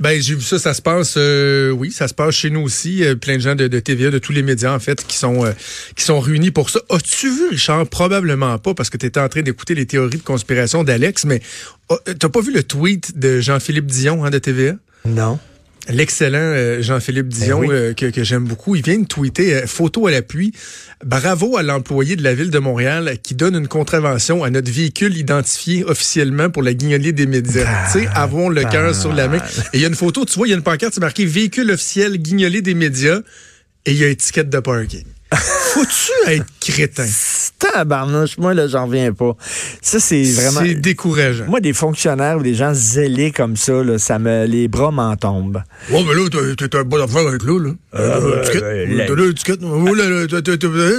Ben 0.00 0.20
j'ai 0.20 0.34
vu 0.34 0.42
ça, 0.42 0.58
ça 0.58 0.74
se 0.74 0.82
passe, 0.82 1.14
euh, 1.16 1.70
oui, 1.70 1.92
ça 1.92 2.08
se 2.08 2.14
passe 2.14 2.34
chez 2.34 2.50
nous 2.50 2.60
aussi. 2.60 3.04
Euh, 3.04 3.14
plein 3.14 3.36
de 3.36 3.40
gens 3.40 3.54
de, 3.54 3.68
TVA, 3.68 4.10
de 4.10 4.18
tous 4.18 4.32
les 4.32 4.42
médias 4.42 4.74
en 4.74 4.80
fait, 4.80 5.06
qui 5.06 5.16
sont 5.16 5.44
euh, 5.44 5.52
qui 5.94 6.02
sont 6.02 6.18
réunis 6.18 6.50
pour 6.50 6.70
ça. 6.70 6.80
As-tu 6.90 7.30
vu 7.30 7.48
Richard? 7.50 7.86
Probablement 7.86 8.58
pas, 8.58 8.74
parce 8.74 8.90
que 8.90 8.96
tu 8.96 9.06
étais 9.06 9.20
en 9.20 9.28
train 9.28 9.42
d'écouter 9.42 9.74
les 9.74 9.86
théories 9.86 10.18
de 10.18 10.22
conspiration 10.22 10.82
d'Alex, 10.82 11.24
mais 11.26 11.40
oh, 11.90 11.98
t'as 12.18 12.28
pas 12.28 12.40
vu 12.40 12.52
le 12.52 12.64
tweet 12.64 13.18
de 13.18 13.38
Jean-Philippe 13.38 13.86
Dion 13.86 14.24
hein, 14.24 14.30
de 14.30 14.38
TVA 14.38 14.74
Non. 15.04 15.38
L'excellent 15.88 16.38
euh, 16.38 16.82
Jean-Philippe 16.82 17.28
ben 17.28 17.44
Dion, 17.44 17.62
euh, 17.70 17.92
que, 17.92 18.06
que 18.06 18.24
j'aime 18.24 18.44
beaucoup, 18.44 18.74
il 18.74 18.82
vient 18.82 18.98
de 18.98 19.06
tweeter 19.06 19.54
euh, 19.54 19.66
photo 19.66 20.06
à 20.06 20.10
l'appui. 20.10 20.52
Bravo 21.04 21.58
à 21.58 21.62
l'employé 21.62 22.16
de 22.16 22.22
la 22.22 22.34
ville 22.34 22.50
de 22.50 22.58
Montréal 22.58 23.18
qui 23.22 23.34
donne 23.34 23.54
une 23.54 23.68
contravention 23.68 24.44
à 24.44 24.50
notre 24.50 24.70
véhicule 24.70 25.16
identifié 25.16 25.84
officiellement 25.84 26.48
pour 26.48 26.62
la 26.62 26.72
guignolée 26.72 27.12
des 27.12 27.26
médias. 27.26 27.64
Ah, 27.66 27.90
tu 27.92 28.00
sais, 28.00 28.08
avons 28.14 28.48
le 28.48 28.64
cœur 28.64 28.94
sur 28.94 29.12
la 29.12 29.28
main. 29.28 29.38
Et 29.72 29.78
il 29.78 29.80
y 29.80 29.84
a 29.84 29.88
une 29.88 29.94
photo, 29.94 30.24
tu 30.24 30.36
vois, 30.36 30.46
il 30.46 30.50
y 30.50 30.54
a 30.54 30.56
une 30.56 30.62
pancarte 30.62 30.98
marquée 30.98 31.26
véhicule 31.26 31.70
officiel 31.70 32.16
guignolée 32.16 32.62
des 32.62 32.74
médias 32.74 33.20
et 33.84 33.92
il 33.92 33.98
y 33.98 34.04
a 34.04 34.08
étiquette 34.08 34.48
de 34.48 34.60
parking. 34.60 35.04
Faut-tu 35.34 36.30
être 36.30 36.46
crétin? 36.60 37.06
Tabarnouche, 37.58 38.38
moi, 38.38 38.54
là, 38.54 38.66
j'en 38.66 38.86
viens 38.86 39.12
pas. 39.12 39.36
Ça, 39.80 40.00
c'est 40.00 40.22
vraiment. 40.22 40.60
C'est 40.62 40.74
décourageant. 40.74 41.46
Moi, 41.46 41.60
des 41.60 41.72
fonctionnaires 41.72 42.38
ou 42.38 42.42
des 42.42 42.54
gens 42.54 42.72
zélés 42.74 43.30
comme 43.30 43.56
ça, 43.56 43.82
là, 43.82 43.98
ça 43.98 44.18
me, 44.18 44.46
les 44.46 44.68
bras 44.68 44.90
m'en 44.90 45.16
tombent. 45.16 45.62
Ouais, 45.90 46.04
mais 46.06 46.14
là, 46.14 46.54
t'es 46.56 46.76
un 46.76 46.84
bon 46.84 47.02
affaire 47.02 47.26
avec 47.26 47.42
là, 47.42 47.58
là. 47.58 47.70
T'as 47.92 49.14
l'étiquette. 49.14 49.60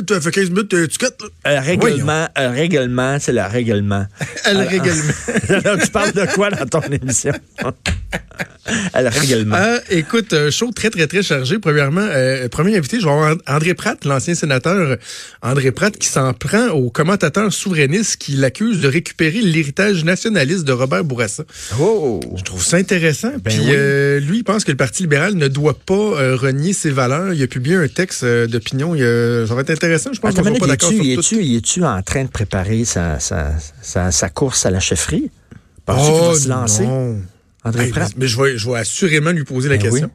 T'as 0.06 0.22
fait 0.22 0.32
15 0.32 0.50
minutes, 0.50 0.70
t'as 0.70 0.78
l'étiquette, 0.78 1.22
Un 1.44 1.60
règlement, 1.60 2.28
un 2.36 2.50
règlement, 2.50 3.18
c'est 3.20 3.34
le 3.34 3.42
règlement. 3.42 4.06
le 4.46 4.68
règlement. 4.68 5.14
Alors, 5.66 5.78
tu 5.80 5.92
parles 5.92 6.14
de 6.14 6.25
quoi 6.34 6.50
dans 6.52 6.66
ton 6.66 6.82
émission? 6.82 7.34
le 8.95 9.10
règlement. 9.10 9.55
Euh, 9.55 9.79
écoute, 9.89 10.34
show 10.50 10.72
très, 10.72 10.89
très, 10.89 11.07
très 11.07 11.24
chargé. 11.24 11.60
Premièrement, 11.60 12.05
euh, 12.07 12.48
premier 12.50 12.77
invité, 12.77 13.00
je 13.00 13.05
vais 13.05 13.12
avoir 13.12 13.36
André 13.48 13.74
Pratt, 13.74 14.03
l'ancien 14.05 14.36
sénateur 14.36 14.98
André 15.41 15.72
Pratt, 15.72 15.95
qui 15.98 16.07
s'en 16.07 16.34
prend 16.34 16.69
au 16.69 16.89
commentateur 16.89 17.51
souverainiste 17.53 18.17
qui 18.17 18.34
l'accuse 18.34 18.81
de 18.81 18.88
récupérer 18.88 19.41
l'héritage 19.41 20.03
nationaliste 20.03 20.63
de 20.63 20.72
Robert 20.72 21.03
Bourassa. 21.03 21.43
Oh! 21.79 22.19
Je 22.36 22.43
trouve 22.43 22.63
ça 22.63 22.77
intéressant. 22.77 23.31
Ben 23.31 23.51
Puis 23.51 23.67
euh, 23.69 24.19
lui, 24.19 24.39
il 24.39 24.43
pense 24.43 24.63
que 24.63 24.72
le 24.72 24.77
Parti 24.77 25.03
libéral 25.03 25.36
ne 25.36 25.48
doit 25.48 25.77
pas 25.77 25.93
euh, 25.93 26.36
renier 26.36 26.74
ses 26.74 26.91
valeurs. 26.91 27.34
Il 27.34 27.41
a 27.43 27.48
publié 27.48 27.75
un 27.75 27.88
texte 27.88 28.25
d'opinion. 28.25 28.93
Ça 28.95 29.53
va 29.53 29.62
être 29.62 29.72
intéressant. 29.72 30.12
Je 30.13 30.19
pense 30.19 30.36
qu'on 30.36 30.43
pas 30.43 30.67
d'accord 30.67 30.91
sur 30.91 31.00
tout. 31.00 31.36
Il 31.39 31.55
est-tu 31.57 31.84
en 31.84 32.01
train 32.01 32.24
de 32.24 32.29
préparer 32.29 32.86
sa, 32.86 33.19
sa, 33.19 33.51
sa, 34.12 34.29
course 34.29 34.65
à 34.65 34.72
la 34.72 34.79
chefferie? 34.79 35.29
Oh, 35.88 36.31
va 36.31 36.39
se 36.39 36.50
lancer? 36.50 36.88
André 37.65 37.88
Pratt? 37.89 38.13
Mais 38.17 38.27
je 38.27 38.41
vais, 38.41 38.57
je 38.57 38.69
vais 38.69 38.77
assurément 38.77 39.31
lui 39.31 39.43
poser 39.43 39.67
la 39.67 39.77
ben 39.77 39.84
question. 39.84 40.12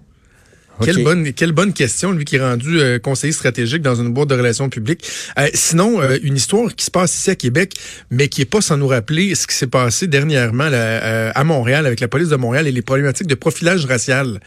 Quelle, 0.82 1.04
bonne, 1.04 1.32
quelle 1.32 1.52
bonne 1.52 1.72
question, 1.72 2.12
lui 2.12 2.24
qui 2.24 2.36
est 2.36 2.40
rendu 2.40 2.80
euh, 2.80 2.98
conseiller 2.98 3.32
stratégique 3.32 3.82
dans 3.82 3.96
une 3.96 4.12
boîte 4.12 4.28
de 4.28 4.34
relations 4.34 4.68
publiques. 4.68 5.06
Euh, 5.38 5.48
sinon, 5.52 6.00
euh, 6.00 6.16
une 6.22 6.36
histoire 6.36 6.74
qui 6.74 6.84
se 6.84 6.90
passe 6.90 7.14
ici 7.14 7.30
à 7.30 7.34
Québec, 7.34 7.74
mais 8.10 8.28
qui 8.28 8.42
est 8.42 8.46
pas 8.46 8.60
sans 8.60 8.76
nous 8.76 8.88
rappeler 8.88 9.34
ce 9.34 9.46
qui 9.46 9.54
s'est 9.54 9.66
passé 9.66 10.06
dernièrement 10.06 10.70
à 10.70 11.44
Montréal 11.44 11.86
avec 11.86 12.00
la 12.00 12.08
police 12.08 12.28
de 12.28 12.36
Montréal 12.36 12.66
et 12.66 12.72
les 12.72 12.82
problématiques 12.82 13.26
de 13.26 13.34
profilage 13.34 13.84
racial. 13.84 14.40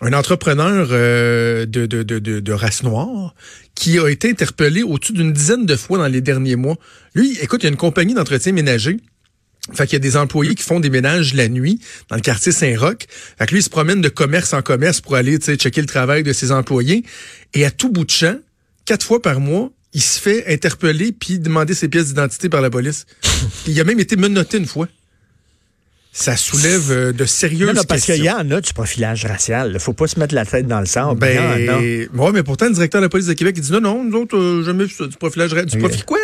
Un 0.00 0.14
entrepreneur 0.14 0.88
de, 0.88 1.64
de, 1.66 1.86
de, 2.02 2.18
de, 2.18 2.52
race 2.52 2.82
noire 2.82 3.36
qui 3.76 4.00
a 4.00 4.08
été 4.08 4.28
interpellé 4.28 4.82
au-dessus 4.82 5.12
d'une 5.12 5.32
dizaine 5.32 5.64
de 5.64 5.76
fois 5.76 5.98
dans 5.98 6.08
les 6.08 6.20
derniers 6.20 6.56
mois. 6.56 6.76
Lui, 7.14 7.38
écoute, 7.40 7.62
il 7.62 7.66
y 7.66 7.68
a 7.68 7.70
une 7.70 7.76
compagnie 7.76 8.14
d'entretien 8.14 8.52
ménager 8.52 8.96
fait 9.72 9.86
qu'il 9.86 9.94
y 9.94 9.96
a 9.96 10.00
des 10.00 10.16
employés 10.16 10.54
qui 10.54 10.64
font 10.64 10.80
des 10.80 10.90
ménages 10.90 11.34
la 11.34 11.48
nuit 11.48 11.78
dans 12.08 12.16
le 12.16 12.22
quartier 12.22 12.50
Saint-Roch. 12.50 13.06
Fait 13.38 13.46
que 13.46 13.52
lui, 13.52 13.60
il 13.60 13.62
se 13.62 13.70
promène 13.70 14.00
de 14.00 14.08
commerce 14.08 14.52
en 14.54 14.62
commerce 14.62 15.00
pour 15.00 15.14
aller 15.14 15.38
checker 15.38 15.80
le 15.80 15.86
travail 15.86 16.24
de 16.24 16.32
ses 16.32 16.50
employés. 16.50 17.04
Et 17.54 17.64
à 17.64 17.70
tout 17.70 17.88
bout 17.88 18.04
de 18.04 18.10
champ, 18.10 18.38
quatre 18.84 19.06
fois 19.06 19.22
par 19.22 19.38
mois, 19.38 19.70
il 19.92 20.02
se 20.02 20.18
fait 20.18 20.52
interpeller 20.52 21.12
puis 21.12 21.38
demander 21.38 21.74
ses 21.74 21.88
pièces 21.88 22.08
d'identité 22.08 22.48
par 22.48 22.60
la 22.60 22.70
police. 22.70 23.06
il 23.66 23.78
a 23.78 23.84
même 23.84 24.00
été 24.00 24.16
menotté 24.16 24.58
une 24.58 24.66
fois 24.66 24.88
ça 26.14 26.36
soulève 26.36 26.90
euh, 26.90 27.12
de 27.12 27.24
sérieuses 27.24 27.68
non, 27.68 27.74
non, 27.74 27.84
parce 27.88 28.02
qu'il 28.02 28.22
y 28.22 28.30
en 28.30 28.50
a 28.50 28.60
du 28.60 28.72
profilage 28.74 29.24
racial. 29.24 29.70
Il 29.72 29.80
faut 29.80 29.94
pas 29.94 30.06
se 30.06 30.20
mettre 30.20 30.34
la 30.34 30.44
tête 30.44 30.66
dans 30.66 30.80
le 30.80 30.86
sang. 30.86 31.14
Ben, 31.14 31.38
ouais, 32.12 32.32
mais 32.32 32.42
pourtant, 32.42 32.66
le 32.66 32.74
directeur 32.74 33.00
de 33.00 33.06
la 33.06 33.08
police 33.08 33.26
de 33.26 33.32
Québec, 33.32 33.54
il 33.56 33.62
dit 33.62 33.72
non, 33.72 33.80
non, 33.80 34.04
nous 34.04 34.18
autres, 34.18 34.36
euh, 34.36 34.62
jamais 34.62 34.84
vu 34.84 34.94
ça, 34.94 35.06
du 35.06 35.16
profilage 35.16 35.54
racial. 35.54 35.70
Du 35.70 35.78
profil 35.78 36.04
quoi? 36.04 36.18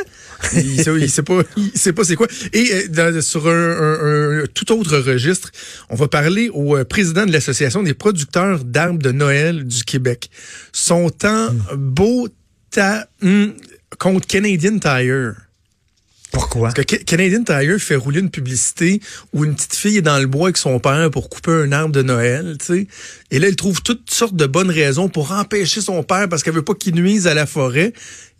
il, 0.54 0.82
sait, 0.82 1.08
sait 1.08 1.22
pas, 1.22 1.40
il 1.56 1.72
sait 1.74 1.94
pas 1.94 2.04
c'est 2.04 2.16
quoi. 2.16 2.26
Et 2.52 2.70
euh, 2.98 3.20
sur 3.22 3.48
un, 3.48 4.42
un, 4.42 4.44
tout 4.52 4.70
autre 4.72 4.98
registre, 4.98 5.50
on 5.88 5.96
va 5.96 6.06
parler 6.06 6.50
au 6.52 6.76
euh, 6.76 6.84
président 6.84 7.24
de 7.24 7.32
l'Association 7.32 7.82
des 7.82 7.94
producteurs 7.94 8.64
d'arbres 8.64 9.02
de 9.02 9.10
Noël 9.10 9.64
du 9.64 9.84
Québec. 9.84 10.28
Son 10.72 11.08
temps 11.08 11.50
hmm. 11.50 11.76
beau 11.76 12.28
ta, 12.70 13.08
hmm, 13.22 13.46
contre 13.98 14.26
Canadian 14.26 14.78
Tire. 14.78 15.34
Pourquoi? 16.32 16.70
Parce 16.72 16.86
que 16.86 16.96
Canadian 16.96 17.42
Tire 17.42 17.78
fait 17.78 17.96
rouler 17.96 18.20
une 18.20 18.30
publicité 18.30 19.00
où 19.32 19.44
une 19.44 19.54
petite 19.54 19.74
fille 19.74 19.96
est 19.96 20.02
dans 20.02 20.18
le 20.18 20.26
bois 20.26 20.48
avec 20.48 20.58
son 20.58 20.78
père 20.78 21.10
pour 21.10 21.30
couper 21.30 21.52
un 21.52 21.72
arbre 21.72 21.92
de 21.92 22.02
Noël, 22.02 22.56
tu 22.58 22.66
sais. 22.66 22.86
Et 23.30 23.38
là, 23.38 23.48
elle 23.48 23.56
trouve 23.56 23.82
toutes 23.82 24.10
sortes 24.10 24.36
de 24.36 24.46
bonnes 24.46 24.70
raisons 24.70 25.08
pour 25.08 25.32
empêcher 25.32 25.80
son 25.80 26.02
père 26.02 26.28
parce 26.28 26.42
qu'elle 26.42 26.54
veut 26.54 26.62
pas 26.62 26.74
qu'il 26.74 26.94
nuise 26.94 27.26
à 27.26 27.34
la 27.34 27.46
forêt 27.46 27.92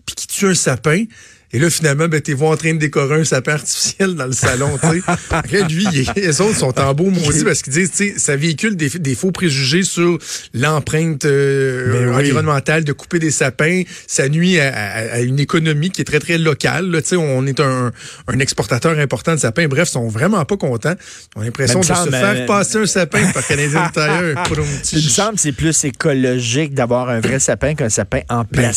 puis 0.05 0.15
qu'il 0.15 0.29
tue 0.29 0.47
un 0.47 0.55
sapin. 0.55 1.05
Et 1.53 1.59
là, 1.59 1.71
finalement, 1.71 2.09
ben, 2.09 2.21
t'es 2.21 2.35
en 2.35 2.57
train 2.57 2.75
de 2.75 2.79
décorer 2.79 3.21
un 3.21 3.25
sapin 3.25 3.55
artificiel 3.55 4.15
dans 4.15 4.27
le 4.27 4.33
salon, 4.33 4.79
tu 4.83 5.01
sais. 5.01 5.65
lui, 5.69 5.87
les 6.15 6.41
autres 6.43 6.59
sont 6.59 6.79
en 6.79 6.93
beau 6.93 7.11
maudit 7.11 7.43
parce 7.43 7.63
qu'ils 7.63 7.73
disent, 7.73 7.91
tu 7.91 8.13
sais, 8.13 8.19
ça 8.19 8.37
véhicule 8.37 8.77
des, 8.77 8.91
des, 8.91 9.15
faux 9.15 9.31
préjugés 9.31 9.83
sur 9.83 10.19
l'empreinte 10.53 11.25
euh, 11.25 12.13
environnementale 12.15 12.85
de 12.85 12.93
couper 12.93 13.19
des 13.19 13.31
sapins. 13.31 13.83
Ça 14.07 14.29
nuit 14.29 14.61
à, 14.61 14.75
à, 14.75 15.21
une 15.21 15.41
économie 15.41 15.91
qui 15.91 16.03
est 16.03 16.05
très, 16.05 16.21
très 16.21 16.37
locale, 16.37 16.95
Tu 17.03 17.09
sais, 17.09 17.17
on 17.17 17.47
est 17.47 17.61
un, 17.61 17.93
un, 18.27 18.39
exportateur 18.41 18.99
important 18.99 19.35
de 19.35 19.41
sapins. 19.41 19.69
Bref, 19.69 19.89
ils 19.89 19.93
sont 19.93 20.09
vraiment 20.09 20.45
pas 20.45 20.59
contents. 20.59 20.95
On 21.35 21.41
a 21.41 21.45
l'impression 21.45 21.81
de 21.81 21.85
se 21.87 21.93
faire 21.93 22.45
passer 22.45 22.77
un 22.77 22.87
sapin 22.87 23.27
par 23.33 23.47
Canadian 23.47 23.89
Tire. 23.93 24.35
Il 24.93 25.05
me 25.05 25.09
semble 25.09 25.35
que 25.37 25.41
c'est 25.41 25.53
plus 25.53 25.85
écologique 25.85 26.75
d'avoir 26.75 27.09
un 27.09 27.21
vrai 27.21 27.39
sapin 27.39 27.75
qu'un 27.75 27.89
sapin 27.89 28.21
en 28.29 28.45
ben, 28.51 28.73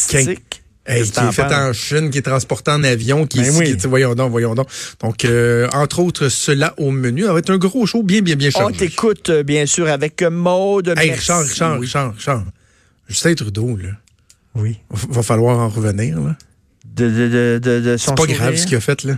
plastique 0.83 1.13
qui 1.13 1.25
est 1.25 1.31
fait 1.31 1.53
en 1.53 1.73
Chine, 1.73 2.09
qui 2.09 2.17
est 2.17 2.23
transporté 2.23 2.71
en 2.71 2.83
avion, 2.83 3.25
qui, 3.27 3.39
ben 3.39 3.51
oui. 3.55 3.77
voyons 3.83 4.15
donc, 4.15 4.31
voyons 4.31 4.55
donc. 4.55 4.67
Donc, 5.01 5.25
euh, 5.25 5.67
entre 5.73 5.99
autres, 5.99 6.29
cela 6.29 6.73
au 6.77 6.91
menu. 6.91 7.23
Ça 7.23 7.33
va 7.33 7.39
être 7.39 7.51
un 7.51 7.57
gros 7.57 7.85
show 7.85 8.03
bien, 8.03 8.21
bien, 8.21 8.35
bien 8.35 8.49
chargé. 8.49 8.75
On 8.75 8.77
t'écoute, 8.77 9.29
euh, 9.29 9.43
bien 9.43 9.65
sûr, 9.65 9.87
avec 9.87 10.21
Maude. 10.23 10.93
Hey, 10.97 11.11
Richard, 11.11 11.43
Richard, 11.43 11.73
oui. 11.73 11.85
Richard, 11.85 12.13
Richard. 12.13 12.43
Justin 13.07 13.35
Trudeau, 13.35 13.77
là. 13.77 13.89
Oui. 14.55 14.79
Va 14.89 15.23
falloir 15.23 15.59
en 15.59 15.69
revenir, 15.69 16.19
là. 16.19 16.35
De, 16.85 17.09
de, 17.09 17.27
de, 17.27 17.59
de, 17.63 17.79
de 17.79 17.97
C'est 17.97 18.15
pas 18.15 18.25
grave 18.25 18.55
ce 18.55 18.65
qu'il 18.65 18.75
a 18.75 18.81
fait, 18.81 19.03
là. 19.03 19.17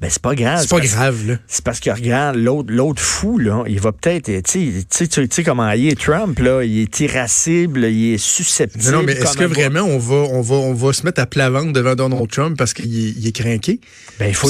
Ben, 0.00 0.10
c'est 0.10 0.22
pas 0.22 0.34
grave. 0.34 0.60
C'est 0.60 0.70
pas 0.70 0.80
grave, 0.80 1.26
là. 1.26 1.34
C'est 1.46 1.64
parce 1.64 1.80
que, 1.80 1.90
regarde, 1.90 2.36
l'autre, 2.36 2.72
l'autre 2.72 3.00
fou, 3.00 3.38
là, 3.38 3.64
il 3.66 3.80
va 3.80 3.92
peut-être, 3.92 4.30
tu 4.42 4.84
sais, 4.90 5.06
tu 5.08 5.28
sais 5.30 5.44
comment 5.44 5.70
il 5.70 5.88
est, 5.88 6.00
Trump, 6.00 6.38
là, 6.38 6.62
il 6.64 6.80
est 6.80 7.00
irascible, 7.00 7.84
il 7.84 8.14
est 8.14 8.18
susceptible. 8.18 8.84
Non, 8.84 8.98
non 8.98 9.02
mais 9.02 9.12
est-ce 9.12 9.36
que 9.36 9.44
vraiment 9.44 9.80
on 9.80 9.98
va, 9.98 10.16
on 10.16 10.40
va, 10.40 10.56
on 10.56 10.74
va 10.74 10.92
se 10.92 11.04
mettre 11.04 11.20
à 11.20 11.26
plat 11.26 11.50
ventre 11.50 11.72
devant 11.72 11.94
Donald 11.94 12.28
Trump 12.30 12.56
parce 12.58 12.74
qu'il 12.74 12.86
est, 12.86 13.14
il 13.16 13.26
est 13.26 13.32
craqué? 13.32 13.80
Ben, 14.18 14.28
il 14.28 14.34
faut 14.34 14.48